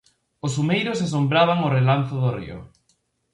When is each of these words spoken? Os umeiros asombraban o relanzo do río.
Os 0.45 0.53
umeiros 0.63 1.03
asombraban 1.07 1.59
o 1.67 1.73
relanzo 1.77 2.15
do 2.23 2.29
río. 2.39 2.57